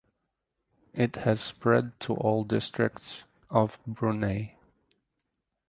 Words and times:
It 0.95 1.15
has 1.17 1.41
spread 1.41 1.99
to 1.99 2.15
all 2.15 2.43
districts 2.43 3.23
of 3.51 3.77
Brunei. 3.85 4.55